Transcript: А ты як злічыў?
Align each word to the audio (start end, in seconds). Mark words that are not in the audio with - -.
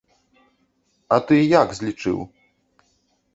А 1.17 1.19
ты 1.27 1.35
як 1.61 1.69
злічыў? 1.81 2.17